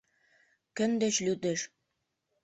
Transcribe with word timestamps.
Кӧн 0.75 0.91
деч 1.01 1.15
лӱдеш? 1.25 1.59